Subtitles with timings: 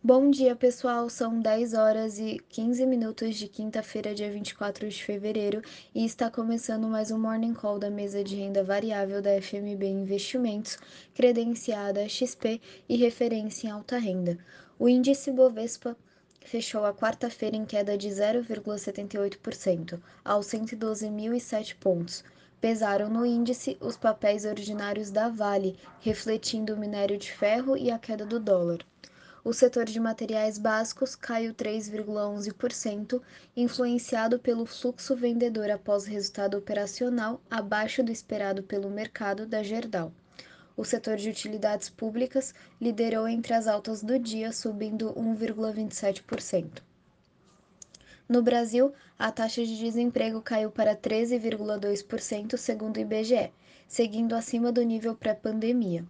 [0.00, 1.10] Bom dia, pessoal.
[1.10, 5.60] São 10 horas e 15 minutos de quinta-feira, dia 24 de fevereiro,
[5.92, 10.78] e está começando mais um Morning Call da mesa de renda variável da FMB Investimentos,
[11.12, 14.38] credenciada XP e referência em alta renda.
[14.78, 15.96] O índice Bovespa
[16.44, 22.22] fechou a quarta-feira em queda de 0,78%, aos 112.007 pontos.
[22.60, 27.98] Pesaram no índice os papéis ordinários da Vale, refletindo o minério de ferro e a
[27.98, 28.78] queda do dólar.
[29.44, 33.22] O setor de materiais básicos caiu 3,11%,
[33.56, 40.12] influenciado pelo fluxo vendedor após resultado operacional abaixo do esperado pelo mercado da Gerdau.
[40.76, 46.82] O setor de utilidades públicas liderou entre as altas do dia, subindo 1,27%.
[48.28, 53.52] No Brasil, a taxa de desemprego caiu para 13,2%, segundo o IBGE,
[53.86, 56.04] seguindo acima do nível pré-pandemia.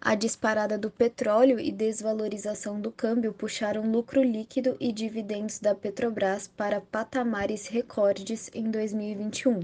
[0.00, 6.48] A disparada do petróleo e desvalorização do câmbio puxaram lucro líquido e dividendos da Petrobras
[6.48, 9.60] para patamares recordes em 2021.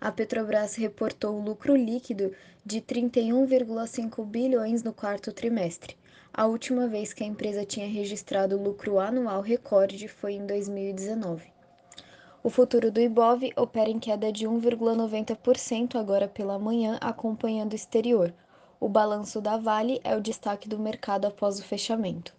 [0.00, 2.32] A Petrobras reportou lucro líquido
[2.64, 5.96] de 31,5 bilhões no quarto trimestre
[6.36, 11.50] a última vez que a empresa tinha registrado lucro anual recorde foi em 2019.
[12.42, 18.34] O futuro do Ibov opera em queda de 1,90% agora pela manhã, acompanhando o exterior.
[18.78, 22.34] O balanço da Vale é o destaque do mercado após o fechamento.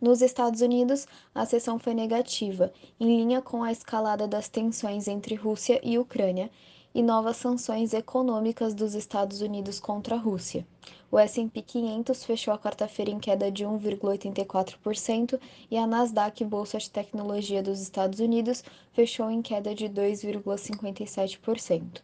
[0.00, 5.34] Nos Estados Unidos, a sessão foi negativa, em linha com a escalada das tensões entre
[5.34, 6.50] Rússia e Ucrânia
[6.94, 10.66] e novas sanções econômicas dos Estados Unidos contra a Rússia.
[11.10, 15.40] O S&P 500 fechou a quarta-feira em queda de 1,84%
[15.70, 18.62] e a Nasdaq, bolsa de tecnologia dos Estados Unidos,
[18.92, 22.02] fechou em queda de 2,57%.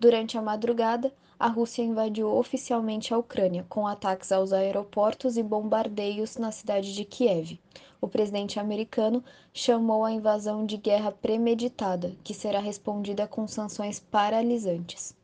[0.00, 6.36] Durante a madrugada, a Rússia invadiu oficialmente a Ucrânia, com ataques aos aeroportos e bombardeios
[6.36, 7.60] na cidade de Kiev.
[8.00, 9.22] O presidente americano
[9.54, 15.14] chamou a invasão de guerra premeditada, que será respondida com sanções paralisantes.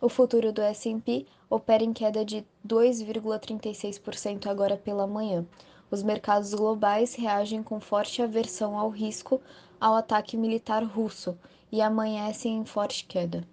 [0.00, 5.44] O futuro do S&P opera em queda de 2,36% agora pela manhã.
[5.90, 9.40] Os mercados globais reagem com forte aversão ao risco
[9.80, 11.36] ao ataque militar russo
[11.72, 13.44] e amanhecem em forte queda.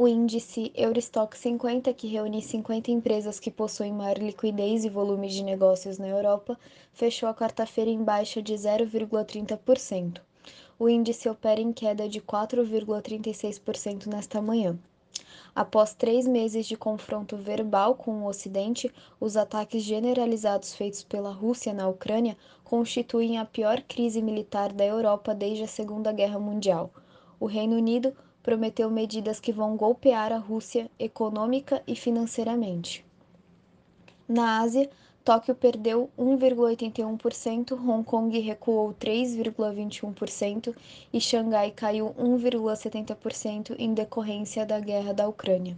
[0.00, 5.42] O índice Eurostock 50, que reúne 50 empresas que possuem maior liquidez e volume de
[5.42, 6.56] negócios na Europa,
[6.92, 10.20] fechou a quarta-feira em baixa de 0,30%.
[10.78, 14.78] O índice opera em queda de 4,36% nesta manhã.
[15.52, 21.74] Após três meses de confronto verbal com o Ocidente, os ataques generalizados feitos pela Rússia
[21.74, 26.88] na Ucrânia constituem a pior crise militar da Europa desde a Segunda Guerra Mundial.
[27.40, 33.04] O Reino Unido prometeu medidas que vão golpear a Rússia econômica e financeiramente.
[34.28, 34.88] Na Ásia,
[35.24, 40.74] Tóquio perdeu 1,81%, Hong Kong recuou 3,21%
[41.12, 45.76] e Xangai caiu 1,70% em decorrência da guerra da Ucrânia.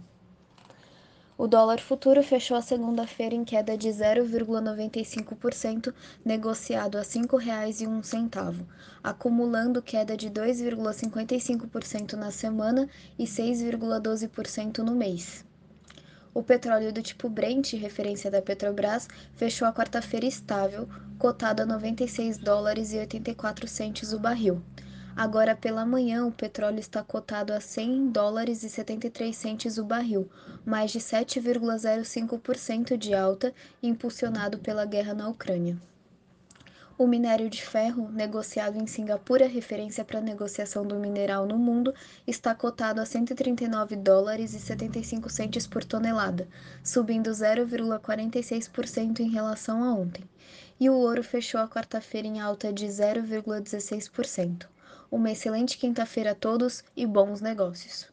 [1.41, 5.91] O dólar futuro fechou a segunda-feira em queda de 0,95%,
[6.23, 8.63] negociado a R$ 5,01,
[9.03, 12.87] acumulando queda de 2,55% na semana
[13.17, 15.43] e 6,12% no mês.
[16.31, 20.87] O petróleo do tipo Brent, referência da Petrobras, fechou a quarta-feira estável,
[21.17, 24.61] cotado a 96 dólares e 84 centes o barril.
[25.15, 30.29] Agora pela manhã, o petróleo está cotado a 100 dólares e 73 centes o barril,
[30.65, 35.77] mais de 7,05% de alta, impulsionado pela guerra na Ucrânia.
[36.97, 41.93] O minério de ferro, negociado em Singapura, referência para a negociação do mineral no mundo,
[42.27, 46.47] está cotado a 139 dólares e 75 centes por tonelada,
[46.83, 50.23] subindo 0,46% em relação a ontem.
[50.79, 54.67] E o ouro fechou a quarta-feira em alta de 0,16%.
[55.11, 58.11] Uma excelente quinta-feira a todos e bons negócios!